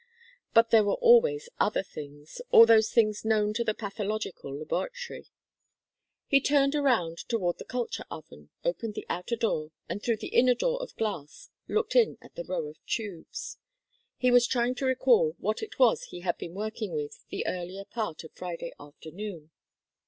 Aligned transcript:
But 0.55 0.71
there 0.71 0.83
were 0.83 0.95
always 0.95 1.47
other 1.59 1.83
things 1.83 2.41
all 2.49 2.65
those 2.65 2.89
things 2.91 3.23
known 3.23 3.53
to 3.53 3.63
the 3.63 3.75
pathological 3.75 4.57
laboratory. 4.57 5.27
He 6.25 6.41
turned 6.41 6.73
around 6.73 7.19
toward 7.29 7.59
the 7.59 7.65
culture 7.65 8.05
oven, 8.09 8.49
opened 8.65 8.95
the 8.95 9.05
outer 9.09 9.35
door 9.35 9.69
and 9.87 10.01
through 10.01 10.17
the 10.17 10.29
inner 10.33 10.55
door 10.55 10.81
of 10.81 10.95
glass 10.97 11.51
looked 11.67 11.95
in 11.95 12.17
at 12.19 12.33
the 12.33 12.43
row 12.43 12.65
of 12.65 12.83
tubes. 12.87 13.59
He 14.17 14.31
was 14.31 14.47
trying 14.47 14.73
to 14.81 14.85
recall 14.87 15.35
what 15.37 15.61
it 15.61 15.77
was 15.77 16.05
he 16.05 16.21
had 16.21 16.35
been 16.39 16.55
working 16.55 16.93
with 16.95 17.23
the 17.29 17.45
earlier 17.45 17.85
part 17.85 18.23
of 18.23 18.31
Friday 18.33 18.73
afternoon. 18.79 19.51